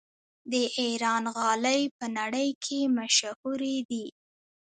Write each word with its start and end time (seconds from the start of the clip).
د 0.51 0.53
ایران 0.81 1.23
غالۍ 1.35 1.81
په 1.97 2.05
نړۍ 2.17 2.49
کې 2.63 2.79
مشهورې 2.97 3.77
دي. 3.89 4.05